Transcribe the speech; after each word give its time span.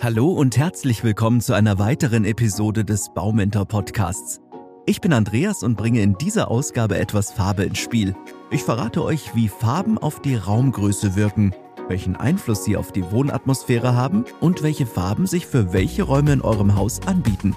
Hallo 0.00 0.30
und 0.30 0.56
herzlich 0.56 1.02
willkommen 1.02 1.40
zu 1.40 1.54
einer 1.54 1.80
weiteren 1.80 2.24
Episode 2.24 2.84
des 2.84 3.08
Baumentor 3.14 3.66
Podcasts. 3.66 4.40
Ich 4.86 5.00
bin 5.00 5.12
Andreas 5.12 5.64
und 5.64 5.76
bringe 5.76 6.02
in 6.02 6.16
dieser 6.16 6.52
Ausgabe 6.52 6.96
etwas 6.98 7.32
Farbe 7.32 7.64
ins 7.64 7.80
Spiel. 7.80 8.14
Ich 8.52 8.62
verrate 8.62 9.02
euch, 9.02 9.34
wie 9.34 9.48
Farben 9.48 9.98
auf 9.98 10.22
die 10.22 10.36
Raumgröße 10.36 11.16
wirken, 11.16 11.52
welchen 11.88 12.14
Einfluss 12.14 12.62
sie 12.62 12.76
auf 12.76 12.92
die 12.92 13.10
Wohnatmosphäre 13.10 13.96
haben 13.96 14.24
und 14.38 14.62
welche 14.62 14.86
Farben 14.86 15.26
sich 15.26 15.48
für 15.48 15.72
welche 15.72 16.04
Räume 16.04 16.32
in 16.32 16.42
eurem 16.42 16.76
Haus 16.76 17.00
anbieten. 17.04 17.56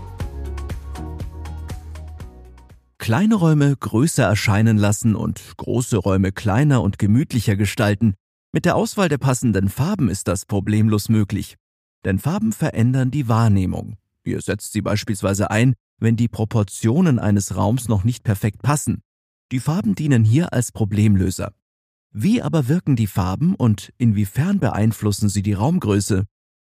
Kleine 2.97 3.35
Räume 3.35 3.75
größer 3.79 4.23
erscheinen 4.23 4.79
lassen 4.79 5.15
und 5.15 5.39
große 5.57 5.97
Räume 5.97 6.31
kleiner 6.31 6.81
und 6.81 6.97
gemütlicher 6.97 7.55
gestalten. 7.55 8.15
Mit 8.51 8.65
der 8.65 8.75
Auswahl 8.75 9.09
der 9.09 9.19
passenden 9.19 9.69
Farben 9.69 10.09
ist 10.09 10.27
das 10.27 10.47
problemlos 10.47 11.07
möglich. 11.07 11.55
Denn 12.05 12.19
Farben 12.19 12.51
verändern 12.51 13.11
die 13.11 13.27
Wahrnehmung. 13.27 13.97
Ihr 14.23 14.41
setzt 14.41 14.73
sie 14.73 14.81
beispielsweise 14.81 15.51
ein, 15.51 15.73
wenn 15.97 16.15
die 16.15 16.27
Proportionen 16.27 17.19
eines 17.19 17.55
Raums 17.55 17.87
noch 17.87 18.03
nicht 18.03 18.23
perfekt 18.23 18.61
passen. 18.61 19.01
Die 19.51 19.59
Farben 19.59 19.95
dienen 19.95 20.23
hier 20.23 20.53
als 20.53 20.71
Problemlöser. 20.71 21.53
Wie 22.11 22.41
aber 22.41 22.67
wirken 22.67 22.95
die 22.95 23.07
Farben 23.07 23.55
und 23.55 23.93
inwiefern 23.97 24.59
beeinflussen 24.59 25.29
sie 25.29 25.43
die 25.43 25.53
Raumgröße? 25.53 26.25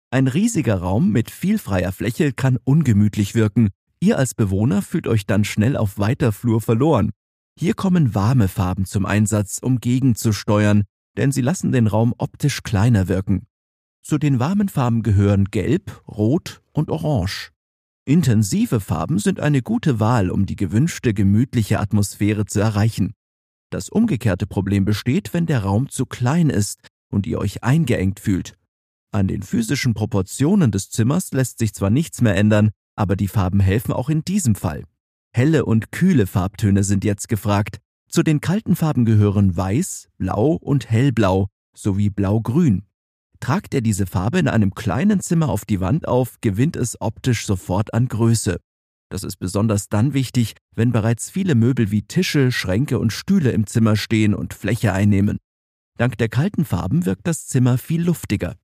Ein 0.09 0.27
riesiger 0.27 0.75
Raum 0.75 1.11
mit 1.11 1.31
viel 1.31 1.57
freier 1.57 1.93
Fläche 1.93 2.33
kann 2.33 2.57
ungemütlich 2.63 3.33
wirken. 3.33 3.69
Ihr 4.01 4.17
als 4.17 4.33
Bewohner 4.33 4.81
fühlt 4.81 5.07
euch 5.07 5.25
dann 5.25 5.45
schnell 5.45 5.77
auf 5.77 5.99
weiter 5.99 6.31
Flur 6.31 6.59
verloren. 6.59 7.11
Hier 7.57 7.75
kommen 7.75 8.15
warme 8.15 8.47
Farben 8.47 8.85
zum 8.85 9.05
Einsatz, 9.05 9.59
um 9.61 9.79
gegenzusteuern, 9.79 10.83
denn 11.15 11.31
sie 11.31 11.41
lassen 11.41 11.71
den 11.71 11.87
Raum 11.87 12.13
optisch 12.17 12.63
kleiner 12.63 13.07
wirken. 13.07 13.45
Zu 14.01 14.17
den 14.17 14.39
warmen 14.39 14.67
Farben 14.67 15.03
gehören 15.03 15.45
Gelb, 15.45 16.03
Rot 16.07 16.61
und 16.73 16.89
Orange. 16.89 17.51
Intensive 18.05 18.79
Farben 18.79 19.19
sind 19.19 19.39
eine 19.39 19.61
gute 19.61 19.99
Wahl, 19.99 20.31
um 20.31 20.45
die 20.45 20.55
gewünschte 20.55 21.13
gemütliche 21.13 21.79
Atmosphäre 21.79 22.45
zu 22.45 22.59
erreichen. 22.59 23.13
Das 23.69 23.89
umgekehrte 23.89 24.47
Problem 24.47 24.85
besteht, 24.85 25.33
wenn 25.33 25.45
der 25.45 25.63
Raum 25.63 25.87
zu 25.87 26.05
klein 26.05 26.49
ist 26.49 26.87
und 27.11 27.27
ihr 27.27 27.37
euch 27.37 27.63
eingeengt 27.63 28.19
fühlt. 28.19 28.57
An 29.11 29.27
den 29.27 29.43
physischen 29.43 29.93
Proportionen 29.93 30.71
des 30.71 30.89
Zimmers 30.89 31.31
lässt 31.31 31.59
sich 31.59 31.73
zwar 31.73 31.89
nichts 31.89 32.21
mehr 32.21 32.35
ändern, 32.35 32.71
aber 32.95 33.15
die 33.15 33.27
Farben 33.27 33.59
helfen 33.59 33.93
auch 33.93 34.09
in 34.09 34.25
diesem 34.25 34.55
Fall. 34.55 34.83
Helle 35.31 35.63
und 35.63 35.91
kühle 35.91 36.27
Farbtöne 36.27 36.83
sind 36.83 37.05
jetzt 37.05 37.29
gefragt. 37.29 37.79
Zu 38.09 38.23
den 38.23 38.41
kalten 38.41 38.75
Farben 38.75 39.05
gehören 39.05 39.55
Weiß, 39.55 40.09
Blau 40.17 40.53
und 40.53 40.89
Hellblau 40.89 41.47
sowie 41.73 42.09
Blau-Grün. 42.09 42.83
Tragt 43.41 43.73
er 43.73 43.81
diese 43.81 44.05
Farbe 44.05 44.37
in 44.37 44.47
einem 44.47 44.75
kleinen 44.75 45.19
Zimmer 45.19 45.49
auf 45.49 45.65
die 45.65 45.81
Wand 45.81 46.07
auf, 46.07 46.35
gewinnt 46.41 46.75
es 46.75 47.01
optisch 47.01 47.47
sofort 47.47 47.91
an 47.91 48.07
Größe. 48.07 48.61
Das 49.09 49.23
ist 49.23 49.37
besonders 49.37 49.89
dann 49.89 50.13
wichtig, 50.13 50.53
wenn 50.75 50.91
bereits 50.91 51.31
viele 51.31 51.55
Möbel 51.55 51.89
wie 51.89 52.03
Tische, 52.03 52.51
Schränke 52.51 52.99
und 52.99 53.11
Stühle 53.11 53.51
im 53.51 53.65
Zimmer 53.65 53.95
stehen 53.95 54.35
und 54.35 54.53
Fläche 54.53 54.93
einnehmen. 54.93 55.39
Dank 55.97 56.19
der 56.19 56.29
kalten 56.29 56.65
Farben 56.65 57.05
wirkt 57.05 57.25
das 57.27 57.47
Zimmer 57.47 57.79
viel 57.79 58.03
luftiger. 58.03 58.55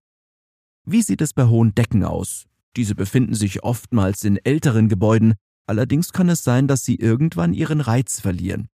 Wie 0.86 1.02
sieht 1.02 1.22
es 1.22 1.34
bei 1.34 1.48
hohen 1.48 1.74
Decken 1.74 2.04
aus? 2.04 2.46
Diese 2.76 2.94
befinden 2.94 3.34
sich 3.34 3.64
oftmals 3.64 4.24
in 4.24 4.38
älteren 4.38 4.90
Gebäuden, 4.90 5.34
allerdings 5.66 6.14
kann 6.14 6.30
es 6.30 6.44
sein, 6.44 6.68
dass 6.68 6.86
sie 6.86 6.96
irgendwann 6.96 7.54
ihren 7.54 7.82
Reiz 7.82 8.22
verlieren. 8.22 8.70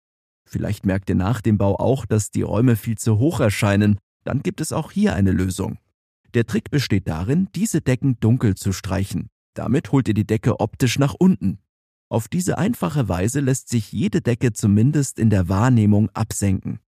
Vielleicht 0.48 0.86
merkt 0.86 1.10
ihr 1.10 1.16
nach 1.16 1.40
dem 1.40 1.58
Bau 1.58 1.76
auch, 1.76 2.06
dass 2.06 2.30
die 2.30 2.42
Räume 2.42 2.76
viel 2.76 2.96
zu 2.96 3.18
hoch 3.18 3.40
erscheinen, 3.40 3.98
dann 4.24 4.42
gibt 4.42 4.60
es 4.60 4.72
auch 4.72 4.92
hier 4.92 5.14
eine 5.14 5.32
Lösung. 5.32 5.78
Der 6.34 6.46
Trick 6.46 6.70
besteht 6.70 7.08
darin, 7.08 7.48
diese 7.54 7.80
Decken 7.80 8.18
dunkel 8.20 8.54
zu 8.54 8.72
streichen. 8.72 9.30
Damit 9.54 9.92
holt 9.92 10.08
ihr 10.08 10.14
die 10.14 10.26
Decke 10.26 10.60
optisch 10.60 10.98
nach 10.98 11.14
unten. 11.18 11.58
Auf 12.10 12.28
diese 12.28 12.58
einfache 12.58 13.08
Weise 13.08 13.40
lässt 13.40 13.68
sich 13.68 13.92
jede 13.92 14.20
Decke 14.20 14.52
zumindest 14.52 15.18
in 15.18 15.30
der 15.30 15.48
Wahrnehmung 15.48 16.10
absenken. 16.14 16.80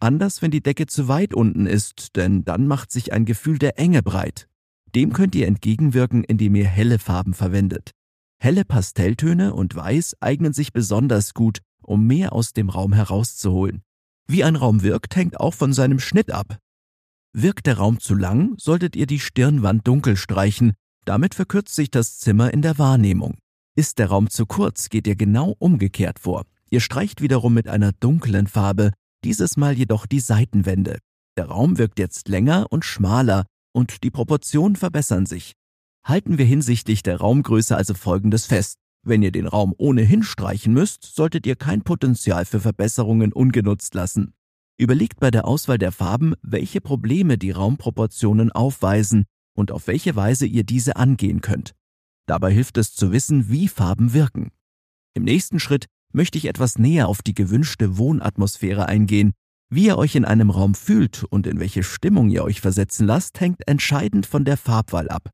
Anders, 0.00 0.42
wenn 0.42 0.50
die 0.50 0.62
Decke 0.62 0.86
zu 0.86 1.08
weit 1.08 1.34
unten 1.34 1.66
ist, 1.66 2.16
denn 2.16 2.44
dann 2.44 2.66
macht 2.66 2.90
sich 2.90 3.12
ein 3.12 3.24
Gefühl 3.24 3.58
der 3.58 3.78
Enge 3.78 4.02
breit. 4.02 4.48
Dem 4.94 5.12
könnt 5.12 5.34
ihr 5.34 5.46
entgegenwirken, 5.46 6.24
indem 6.24 6.54
ihr 6.54 6.66
helle 6.66 6.98
Farben 6.98 7.34
verwendet. 7.34 7.92
Helle 8.38 8.64
Pastelltöne 8.64 9.54
und 9.54 9.74
Weiß 9.74 10.16
eignen 10.20 10.52
sich 10.52 10.72
besonders 10.72 11.34
gut, 11.34 11.60
um 11.82 12.06
mehr 12.06 12.32
aus 12.32 12.52
dem 12.52 12.68
Raum 12.68 12.92
herauszuholen. 12.92 13.82
Wie 14.26 14.44
ein 14.44 14.56
Raum 14.56 14.82
wirkt, 14.82 15.16
hängt 15.16 15.40
auch 15.40 15.54
von 15.54 15.72
seinem 15.72 15.98
Schnitt 15.98 16.30
ab. 16.30 16.58
Wirkt 17.36 17.66
der 17.66 17.78
Raum 17.78 17.98
zu 17.98 18.14
lang, 18.14 18.54
solltet 18.58 18.94
ihr 18.94 19.06
die 19.06 19.18
Stirnwand 19.18 19.88
dunkel 19.88 20.16
streichen, 20.16 20.74
damit 21.04 21.34
verkürzt 21.34 21.74
sich 21.74 21.90
das 21.90 22.18
Zimmer 22.18 22.54
in 22.54 22.62
der 22.62 22.78
Wahrnehmung. 22.78 23.38
Ist 23.74 23.98
der 23.98 24.06
Raum 24.06 24.30
zu 24.30 24.46
kurz, 24.46 24.88
geht 24.88 25.08
ihr 25.08 25.16
genau 25.16 25.56
umgekehrt 25.58 26.20
vor. 26.20 26.44
Ihr 26.70 26.78
streicht 26.78 27.22
wiederum 27.22 27.52
mit 27.52 27.66
einer 27.66 27.90
dunklen 27.90 28.46
Farbe, 28.46 28.92
dieses 29.24 29.56
Mal 29.56 29.76
jedoch 29.76 30.06
die 30.06 30.20
Seitenwände. 30.20 30.98
Der 31.36 31.46
Raum 31.46 31.76
wirkt 31.76 31.98
jetzt 31.98 32.28
länger 32.28 32.66
und 32.70 32.84
schmaler 32.84 33.46
und 33.72 34.04
die 34.04 34.12
Proportionen 34.12 34.76
verbessern 34.76 35.26
sich. 35.26 35.54
Halten 36.04 36.38
wir 36.38 36.44
hinsichtlich 36.44 37.02
der 37.02 37.16
Raumgröße 37.16 37.76
also 37.76 37.94
folgendes 37.94 38.46
fest. 38.46 38.76
Wenn 39.02 39.22
ihr 39.22 39.32
den 39.32 39.48
Raum 39.48 39.74
ohnehin 39.76 40.22
streichen 40.22 40.72
müsst, 40.72 41.02
solltet 41.02 41.46
ihr 41.46 41.56
kein 41.56 41.82
Potenzial 41.82 42.44
für 42.44 42.60
Verbesserungen 42.60 43.32
ungenutzt 43.32 43.94
lassen. 43.94 44.34
Überlegt 44.76 45.20
bei 45.20 45.30
der 45.30 45.46
Auswahl 45.46 45.78
der 45.78 45.92
Farben, 45.92 46.34
welche 46.42 46.80
Probleme 46.80 47.38
die 47.38 47.52
Raumproportionen 47.52 48.50
aufweisen 48.50 49.24
und 49.56 49.70
auf 49.70 49.86
welche 49.86 50.16
Weise 50.16 50.46
ihr 50.46 50.64
diese 50.64 50.96
angehen 50.96 51.40
könnt. 51.40 51.74
Dabei 52.26 52.52
hilft 52.52 52.76
es 52.78 52.94
zu 52.94 53.12
wissen, 53.12 53.50
wie 53.50 53.68
Farben 53.68 54.12
wirken. 54.14 54.50
Im 55.14 55.24
nächsten 55.24 55.60
Schritt 55.60 55.86
möchte 56.12 56.38
ich 56.38 56.46
etwas 56.46 56.78
näher 56.78 57.08
auf 57.08 57.22
die 57.22 57.34
gewünschte 57.34 57.98
Wohnatmosphäre 57.98 58.86
eingehen. 58.86 59.32
Wie 59.70 59.86
ihr 59.86 59.98
euch 59.98 60.16
in 60.16 60.24
einem 60.24 60.50
Raum 60.50 60.74
fühlt 60.74 61.24
und 61.24 61.46
in 61.46 61.60
welche 61.60 61.82
Stimmung 61.82 62.30
ihr 62.30 62.44
euch 62.44 62.60
versetzen 62.60 63.06
lasst, 63.06 63.40
hängt 63.40 63.66
entscheidend 63.68 64.26
von 64.26 64.44
der 64.44 64.56
Farbwahl 64.56 65.08
ab. 65.08 65.30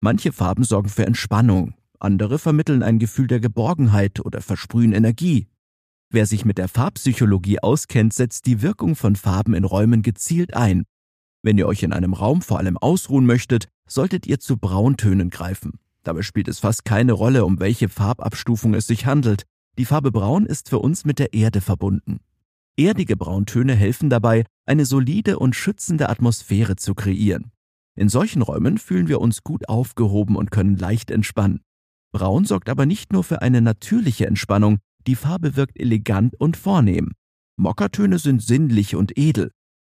Manche 0.00 0.32
Farben 0.32 0.64
sorgen 0.64 0.88
für 0.88 1.06
Entspannung, 1.06 1.74
andere 1.98 2.38
vermitteln 2.38 2.82
ein 2.82 2.98
Gefühl 2.98 3.26
der 3.26 3.40
Geborgenheit 3.40 4.20
oder 4.20 4.40
versprühen 4.40 4.92
Energie. 4.92 5.48
Wer 6.12 6.26
sich 6.26 6.44
mit 6.44 6.58
der 6.58 6.66
Farbpsychologie 6.66 7.60
auskennt, 7.60 8.12
setzt 8.12 8.46
die 8.46 8.62
Wirkung 8.62 8.96
von 8.96 9.14
Farben 9.14 9.54
in 9.54 9.62
Räumen 9.62 10.02
gezielt 10.02 10.54
ein. 10.54 10.82
Wenn 11.42 11.56
ihr 11.56 11.68
euch 11.68 11.84
in 11.84 11.92
einem 11.92 12.14
Raum 12.14 12.42
vor 12.42 12.58
allem 12.58 12.76
ausruhen 12.76 13.26
möchtet, 13.26 13.68
solltet 13.86 14.26
ihr 14.26 14.40
zu 14.40 14.56
Brauntönen 14.56 15.30
greifen. 15.30 15.78
Dabei 16.02 16.22
spielt 16.22 16.48
es 16.48 16.58
fast 16.58 16.84
keine 16.84 17.12
Rolle, 17.12 17.44
um 17.44 17.60
welche 17.60 17.88
Farbabstufung 17.88 18.74
es 18.74 18.88
sich 18.88 19.06
handelt. 19.06 19.44
Die 19.78 19.84
Farbe 19.84 20.10
Braun 20.10 20.46
ist 20.46 20.68
für 20.68 20.80
uns 20.80 21.04
mit 21.04 21.20
der 21.20 21.32
Erde 21.32 21.60
verbunden. 21.60 22.18
Erdige 22.76 23.16
Brauntöne 23.16 23.74
helfen 23.74 24.10
dabei, 24.10 24.44
eine 24.66 24.86
solide 24.86 25.38
und 25.38 25.54
schützende 25.54 26.08
Atmosphäre 26.08 26.74
zu 26.74 26.94
kreieren. 26.94 27.52
In 27.94 28.08
solchen 28.08 28.42
Räumen 28.42 28.78
fühlen 28.78 29.06
wir 29.06 29.20
uns 29.20 29.44
gut 29.44 29.68
aufgehoben 29.68 30.34
und 30.34 30.50
können 30.50 30.76
leicht 30.76 31.12
entspannen. 31.12 31.60
Braun 32.12 32.46
sorgt 32.46 32.68
aber 32.68 32.84
nicht 32.84 33.12
nur 33.12 33.22
für 33.22 33.42
eine 33.42 33.60
natürliche 33.60 34.26
Entspannung, 34.26 34.78
die 35.06 35.16
Farbe 35.16 35.56
wirkt 35.56 35.78
elegant 35.78 36.34
und 36.38 36.56
vornehm. 36.56 37.12
Mokkatöne 37.56 38.18
sind 38.18 38.42
sinnlich 38.42 38.96
und 38.96 39.18
edel. 39.18 39.50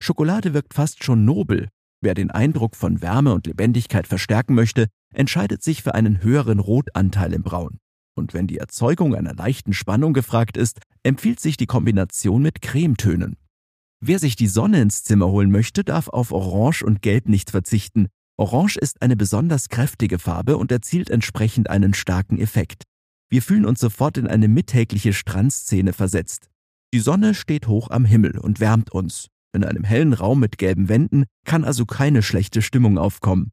Schokolade 0.03 0.55
wirkt 0.55 0.75
fast 0.75 1.05
schon 1.05 1.25
nobel. 1.25 1.69
Wer 2.01 2.15
den 2.15 2.31
Eindruck 2.31 2.75
von 2.75 3.01
Wärme 3.01 3.33
und 3.33 3.47
Lebendigkeit 3.47 4.09
verstärken 4.09 4.55
möchte, 4.55 4.89
entscheidet 5.15 5.63
sich 5.63 5.83
für 5.83 5.95
einen 5.95 6.23
höheren 6.23 6.59
Rotanteil 6.59 7.33
im 7.33 7.43
Braun. 7.43 7.79
Und 8.15 8.35
wenn 8.35 8.47
die 8.47 8.59
Erzeugung 8.59 9.15
einer 9.15 9.35
leichten 9.35 9.73
Spannung 9.73 10.13
gefragt 10.13 10.57
ist, 10.57 10.81
empfiehlt 11.03 11.41
sich 11.41 11.57
die 11.57 11.67
Kombination 11.67 12.43
mit 12.43 12.61
Cremetönen. 12.61 13.37
Wer 14.01 14.19
sich 14.19 14.35
die 14.35 14.49
Sonne 14.49 14.83
ins 14.83 15.05
Zimmer 15.05 15.29
holen 15.29 15.53
möchte, 15.53 15.85
darf 15.85 16.09
auf 16.09 16.33
Orange 16.33 16.83
und 16.83 17.03
Gelb 17.03 17.29
nicht 17.29 17.53
verzichten. 17.53 18.09
Orange 18.37 18.77
ist 18.77 19.01
eine 19.01 19.15
besonders 19.15 19.69
kräftige 19.69 20.19
Farbe 20.19 20.57
und 20.57 20.73
erzielt 20.73 21.09
entsprechend 21.09 21.71
einen 21.71 21.95
starken 21.95 22.41
Effekt. 22.41 22.83
Wir 23.33 23.41
fühlen 23.41 23.65
uns 23.65 23.81
sofort 23.81 24.19
in 24.19 24.27
eine 24.27 24.47
mittägliche 24.47 25.15
Strandszene 25.15 25.95
versetzt. 25.95 26.51
Die 26.93 26.99
Sonne 26.99 27.33
steht 27.33 27.67
hoch 27.67 27.89
am 27.89 28.05
Himmel 28.05 28.37
und 28.37 28.61
wärmt 28.61 28.93
uns. 28.93 29.29
In 29.55 29.65
einem 29.65 29.85
hellen 29.85 30.13
Raum 30.13 30.39
mit 30.39 30.59
gelben 30.59 30.91
Wänden 30.91 31.25
kann 31.47 31.65
also 31.65 31.87
keine 31.87 32.23
schlechte 32.23 32.61
Stimmung 32.61 32.99
aufkommen. 32.99 33.51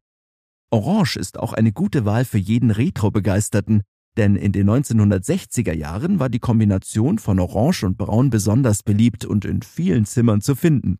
Orange 0.69 1.15
ist 1.15 1.39
auch 1.39 1.53
eine 1.53 1.71
gute 1.71 2.03
Wahl 2.03 2.25
für 2.25 2.37
jeden 2.37 2.71
Retro-Begeisterten, 2.71 3.83
denn 4.17 4.35
in 4.35 4.51
den 4.51 4.69
1960er 4.69 5.73
Jahren 5.73 6.19
war 6.19 6.27
die 6.27 6.39
Kombination 6.39 7.17
von 7.17 7.39
Orange 7.39 7.85
und 7.85 7.97
Braun 7.97 8.29
besonders 8.29 8.83
beliebt 8.83 9.23
und 9.23 9.45
in 9.45 9.61
vielen 9.61 10.03
Zimmern 10.03 10.41
zu 10.41 10.55
finden. 10.55 10.97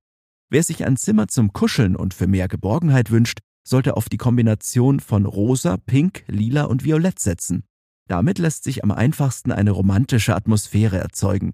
Wer 0.50 0.64
sich 0.64 0.86
ein 0.86 0.96
Zimmer 0.96 1.28
zum 1.28 1.52
Kuscheln 1.52 1.98
und 1.98 2.14
für 2.14 2.28
mehr 2.28 2.48
Geborgenheit 2.48 3.12
wünscht, 3.12 3.40
sollte 3.68 3.98
auf 3.98 4.08
die 4.08 4.16
Kombination 4.16 5.02
von 5.02 5.26
Rosa, 5.26 5.76
Pink, 5.76 6.24
Lila 6.28 6.64
und 6.64 6.86
Violett 6.86 7.20
setzen. 7.20 7.66
Damit 8.09 8.39
lässt 8.39 8.63
sich 8.63 8.83
am 8.83 8.91
einfachsten 8.91 9.51
eine 9.51 9.69
romantische 9.69 10.35
Atmosphäre 10.35 10.97
erzeugen. 10.97 11.51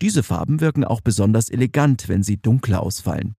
Diese 0.00 0.22
Farben 0.22 0.60
wirken 0.62 0.82
auch 0.82 1.02
besonders 1.02 1.50
elegant, 1.50 2.08
wenn 2.08 2.22
sie 2.22 2.38
dunkler 2.38 2.82
ausfallen. 2.82 3.34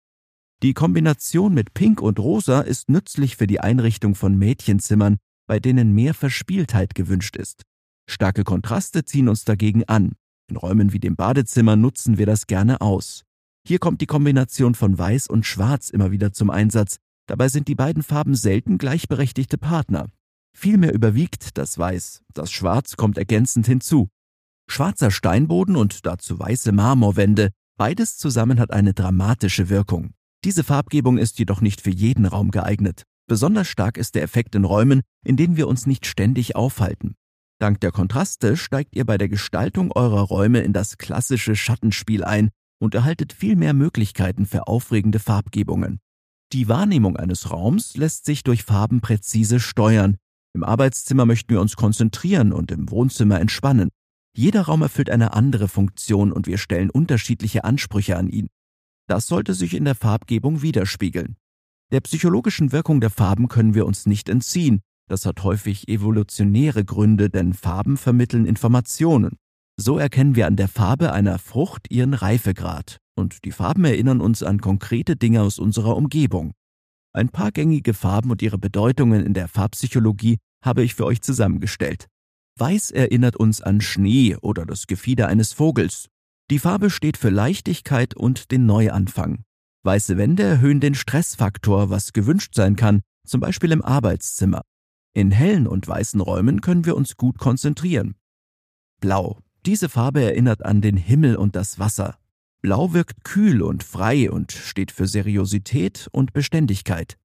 Die 0.62 0.76
Kombination 0.76 1.56
mit 1.56 1.74
Pink 1.74 2.04
und 2.04 2.20
Rosa 2.20 2.62
ist 2.62 2.88
nützlich 2.88 3.36
für 3.36 3.48
die 3.48 3.60
Einrichtung 3.62 4.14
von 4.14 4.38
Mädchenzimmern, 4.38 5.18
bei 5.48 5.60
denen 5.60 5.94
mehr 5.94 6.14
Verspieltheit 6.14 6.94
gewünscht 6.94 7.36
ist. 7.36 7.64
Starke 8.08 8.44
Kontraste 8.44 9.06
ziehen 9.06 9.28
uns 9.28 9.44
dagegen 9.44 9.86
an. 9.86 10.12
In 10.48 10.56
Räumen 10.56 10.94
wie 10.94 11.00
dem 11.00 11.16
Badezimmer 11.16 11.76
nutzen 11.76 12.20
wir 12.20 12.28
das 12.28 12.46
gerne 12.46 12.80
aus. 12.80 13.24
Hier 13.68 13.80
kommt 13.80 14.02
die 14.02 14.08
Kombination 14.08 14.76
von 14.76 15.00
Weiß 15.00 15.28
und 15.28 15.48
Schwarz 15.48 15.90
immer 15.90 16.12
wieder 16.12 16.32
zum 16.32 16.52
Einsatz. 16.52 16.98
Dabei 17.26 17.50
sind 17.50 17.68
die 17.68 17.76
beiden 17.76 18.04
Farben 18.04 18.36
selten 18.36 18.78
gleichberechtigte 18.78 19.58
Partner. 19.58 20.10
Vielmehr 20.58 20.94
überwiegt 20.94 21.58
das 21.58 21.78
Weiß, 21.78 22.22
das 22.34 22.52
Schwarz 22.52 22.96
kommt 22.98 23.18
ergänzend 23.18 23.66
hinzu. 23.66 24.10
Schwarzer 24.70 25.12
Steinboden 25.12 25.76
und 25.76 26.06
dazu 26.06 26.40
weiße 26.40 26.72
Marmorwände, 26.72 27.50
beides 27.78 28.18
zusammen 28.18 28.60
hat 28.60 28.72
eine 28.72 28.94
dramatische 28.94 29.70
Wirkung. 29.70 30.14
Diese 30.44 30.64
Farbgebung 30.64 31.18
ist 31.18 31.40
jedoch 31.40 31.62
nicht 31.62 31.82
für 31.82 31.90
jeden 31.90 32.26
Raum 32.26 32.52
geeignet. 32.52 33.04
Besonders 33.28 33.68
stark 33.68 33.98
ist 33.98 34.16
der 34.16 34.24
Effekt 34.24 34.56
in 34.56 34.66
Räumen, 34.66 35.02
in 35.24 35.38
denen 35.38 35.56
wir 35.56 35.68
uns 35.68 35.86
nicht 35.86 36.06
ständig 36.06 36.56
aufhalten. 36.56 37.16
Dank 37.60 37.80
der 37.80 37.92
Kontraste 37.92 38.58
steigt 38.58 38.96
ihr 38.96 39.06
bei 39.06 39.18
der 39.18 39.30
Gestaltung 39.30 39.92
eurer 39.92 40.22
Räume 40.22 40.62
in 40.62 40.74
das 40.74 40.98
klassische 40.98 41.56
Schattenspiel 41.56 42.24
ein 42.24 42.50
und 42.80 42.96
erhaltet 42.96 43.34
viel 43.34 43.56
mehr 43.56 43.74
Möglichkeiten 43.74 44.48
für 44.48 44.68
aufregende 44.68 45.20
Farbgebungen. 45.20 46.00
Die 46.54 46.68
Wahrnehmung 46.68 47.18
eines 47.18 47.52
Raums 47.52 47.96
lässt 47.96 48.26
sich 48.26 48.44
durch 48.44 48.64
Farben 48.64 49.00
präzise 49.00 49.60
steuern. 49.60 50.18
Im 50.54 50.64
Arbeitszimmer 50.64 51.26
möchten 51.26 51.54
wir 51.54 51.62
uns 51.62 51.76
konzentrieren 51.76 52.52
und 52.52 52.72
im 52.72 52.90
Wohnzimmer 52.90 53.40
entspannen. 53.40 53.90
Jeder 54.36 54.64
Raum 54.64 54.82
erfüllt 54.82 55.10
eine 55.10 55.34
andere 55.34 55.68
Funktion 55.68 56.32
und 56.32 56.48
wir 56.48 56.58
stellen 56.58 56.90
unterschiedliche 56.90 57.64
Ansprüche 57.64 58.18
an 58.18 58.28
ihn. 58.28 58.48
Das 59.08 59.28
sollte 59.28 59.54
sich 59.54 59.74
in 59.74 59.86
der 59.86 59.96
Farbgebung 59.96 60.62
widerspiegeln. 60.62 61.36
Der 61.92 62.02
psychologischen 62.02 62.72
Wirkung 62.72 63.02
der 63.02 63.10
Farben 63.10 63.50
können 63.50 63.74
wir 63.74 63.86
uns 63.86 64.06
nicht 64.06 64.30
entziehen, 64.30 64.82
das 65.12 65.26
hat 65.26 65.44
häufig 65.44 65.90
evolutionäre 65.90 66.86
Gründe, 66.86 67.30
denn 67.30 67.54
Farben 67.54 67.98
vermitteln 67.98 68.46
Informationen. 68.46 69.36
So 69.76 69.98
erkennen 69.98 70.38
wir 70.38 70.48
an 70.48 70.56
der 70.56 70.70
Farbe 70.70 71.12
einer 71.12 71.38
Frucht 71.38 71.88
ihren 71.90 72.14
Reifegrad 72.14 72.98
und 73.16 73.44
die 73.44 73.52
Farben 73.52 73.84
erinnern 73.84 74.22
uns 74.22 74.42
an 74.42 74.62
konkrete 74.62 75.18
Dinge 75.18 75.42
aus 75.42 75.60
unserer 75.60 75.98
Umgebung. 75.98 76.54
Ein 77.14 77.30
paar 77.30 77.52
gängige 77.52 77.94
Farben 77.94 78.32
und 78.32 78.42
ihre 78.42 78.58
Bedeutungen 78.58 79.26
in 79.26 79.34
der 79.34 79.48
Farbpsychologie 79.48 80.38
habe 80.64 80.84
ich 80.84 80.96
für 80.96 81.06
euch 81.06 81.22
zusammengestellt. 81.22 82.08
Weiß 82.58 82.92
erinnert 82.92 83.36
uns 83.36 83.62
an 83.62 83.82
Schnee 83.82 84.36
oder 84.38 84.66
das 84.66 84.88
Gefieder 84.88 85.28
eines 85.28 85.52
Vogels. 85.54 86.08
Die 86.50 86.60
Farbe 86.60 86.90
steht 86.90 87.18
für 87.18 87.30
Leichtigkeit 87.30 88.16
und 88.16 88.52
den 88.52 88.66
Neuanfang. 88.66 89.44
Weiße 89.84 90.18
Wände 90.18 90.44
erhöhen 90.44 90.80
den 90.80 90.96
Stressfaktor, 90.96 91.90
was 91.90 92.14
gewünscht 92.14 92.54
sein 92.56 92.76
kann, 92.76 93.02
zum 93.26 93.42
Beispiel 93.42 93.72
im 93.72 93.82
Arbeitszimmer. 93.82 94.62
In 95.14 95.32
hellen 95.32 95.68
und 95.68 95.88
weißen 95.88 96.22
Räumen 96.22 96.62
können 96.62 96.86
wir 96.86 96.96
uns 96.96 97.18
gut 97.18 97.38
konzentrieren. 97.38 98.16
Blau. 99.02 99.40
Diese 99.66 99.90
Farbe 99.90 100.24
erinnert 100.24 100.66
an 100.66 100.82
den 100.82 100.98
Himmel 100.98 101.36
und 101.36 101.56
das 101.56 101.78
Wasser. 101.78 102.18
Blau 102.62 102.94
wirkt 102.94 103.24
kühl 103.24 103.62
und 103.62 103.84
frei 103.84 104.30
und 104.30 104.52
steht 104.52 104.92
für 104.92 105.08
Seriosität 105.08 106.08
und 106.12 106.34
Beständigkeit. 106.34 107.18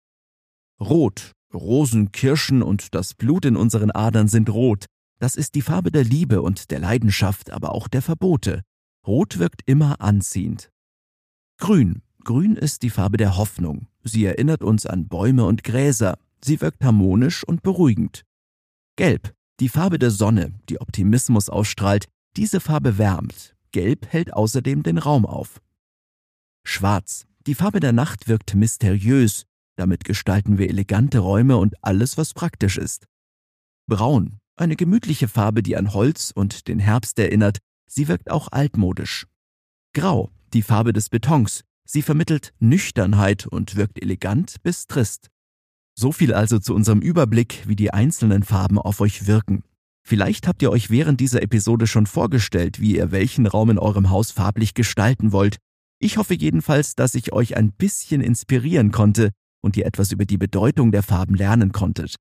Rot. 0.80 1.32
Rosen, 1.54 2.12
Kirschen 2.12 2.62
und 2.62 2.94
das 2.94 3.14
Blut 3.14 3.44
in 3.44 3.56
unseren 3.56 3.90
Adern 3.90 4.28
sind 4.28 4.50
rot. 4.50 4.86
Das 5.18 5.36
ist 5.36 5.54
die 5.54 5.62
Farbe 5.62 5.90
der 5.90 6.04
Liebe 6.04 6.42
und 6.42 6.70
der 6.70 6.80
Leidenschaft, 6.80 7.50
aber 7.50 7.72
auch 7.72 7.88
der 7.88 8.02
Verbote. 8.02 8.62
Rot 9.06 9.38
wirkt 9.38 9.62
immer 9.64 10.00
anziehend. 10.00 10.70
Grün. 11.58 12.02
Grün 12.24 12.56
ist 12.56 12.82
die 12.82 12.90
Farbe 12.90 13.16
der 13.16 13.36
Hoffnung. 13.36 13.86
Sie 14.02 14.24
erinnert 14.24 14.62
uns 14.62 14.84
an 14.84 15.08
Bäume 15.08 15.44
und 15.44 15.62
Gräser, 15.64 16.18
Sie 16.44 16.60
wirkt 16.60 16.84
harmonisch 16.84 17.44
und 17.44 17.62
beruhigend. 17.62 18.24
Gelb, 18.96 19.34
die 19.60 19.68
Farbe 19.68 19.98
der 19.98 20.10
Sonne, 20.10 20.52
die 20.68 20.80
Optimismus 20.80 21.48
ausstrahlt, 21.48 22.06
diese 22.36 22.60
Farbe 22.60 22.98
wärmt. 22.98 23.55
Gelb 23.72 24.06
hält 24.12 24.32
außerdem 24.32 24.82
den 24.82 24.98
Raum 24.98 25.26
auf. 25.26 25.60
Schwarz, 26.64 27.26
die 27.46 27.54
Farbe 27.54 27.80
der 27.80 27.92
Nacht 27.92 28.28
wirkt 28.28 28.54
mysteriös, 28.54 29.46
damit 29.76 30.04
gestalten 30.04 30.58
wir 30.58 30.68
elegante 30.68 31.20
Räume 31.20 31.56
und 31.58 31.74
alles, 31.84 32.16
was 32.16 32.34
praktisch 32.34 32.76
ist. 32.78 33.06
Braun, 33.86 34.38
eine 34.56 34.74
gemütliche 34.74 35.28
Farbe, 35.28 35.62
die 35.62 35.76
an 35.76 35.92
Holz 35.92 36.32
und 36.34 36.66
den 36.66 36.78
Herbst 36.78 37.18
erinnert, 37.18 37.58
sie 37.86 38.08
wirkt 38.08 38.30
auch 38.30 38.48
altmodisch. 38.50 39.26
Grau, 39.94 40.30
die 40.52 40.62
Farbe 40.62 40.92
des 40.92 41.08
Betons, 41.08 41.62
sie 41.84 42.02
vermittelt 42.02 42.52
Nüchternheit 42.58 43.46
und 43.46 43.76
wirkt 43.76 44.02
elegant 44.02 44.62
bis 44.62 44.86
trist. 44.86 45.30
So 45.94 46.12
viel 46.12 46.34
also 46.34 46.58
zu 46.58 46.74
unserem 46.74 47.00
Überblick, 47.00 47.62
wie 47.66 47.76
die 47.76 47.92
einzelnen 47.92 48.42
Farben 48.42 48.78
auf 48.78 49.00
euch 49.00 49.26
wirken. 49.26 49.62
Vielleicht 50.08 50.46
habt 50.46 50.62
ihr 50.62 50.70
euch 50.70 50.88
während 50.88 51.18
dieser 51.18 51.42
Episode 51.42 51.88
schon 51.88 52.06
vorgestellt, 52.06 52.80
wie 52.80 52.96
ihr 52.96 53.10
welchen 53.10 53.44
Raum 53.44 53.70
in 53.70 53.78
eurem 53.78 54.08
Haus 54.08 54.30
farblich 54.30 54.74
gestalten 54.74 55.32
wollt. 55.32 55.56
Ich 55.98 56.16
hoffe 56.16 56.34
jedenfalls, 56.34 56.94
dass 56.94 57.16
ich 57.16 57.32
euch 57.32 57.56
ein 57.56 57.72
bisschen 57.72 58.20
inspirieren 58.20 58.92
konnte 58.92 59.32
und 59.64 59.76
ihr 59.76 59.84
etwas 59.84 60.12
über 60.12 60.24
die 60.24 60.38
Bedeutung 60.38 60.92
der 60.92 61.02
Farben 61.02 61.34
lernen 61.34 61.72
konntet. 61.72 62.14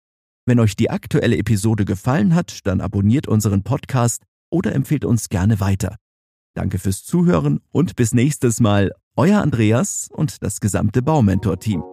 Wenn 0.47 0.59
euch 0.59 0.75
die 0.75 0.89
aktuelle 0.89 1.37
Episode 1.37 1.85
gefallen 1.85 2.33
hat, 2.33 2.61
dann 2.63 2.81
abonniert 2.81 3.27
unseren 3.27 3.61
Podcast 3.61 4.23
oder 4.49 4.73
empfehlt 4.73 5.05
uns 5.05 5.29
gerne 5.29 5.59
weiter. 5.59 5.97
Danke 6.55 6.79
fürs 6.79 7.03
Zuhören 7.03 7.59
und 7.71 7.95
bis 7.95 8.15
nächstes 8.15 8.59
Mal, 8.59 8.93
euer 9.15 9.43
Andreas 9.43 10.09
und 10.11 10.41
das 10.41 10.59
gesamte 10.59 11.03
Baumentor-Team. 11.03 11.83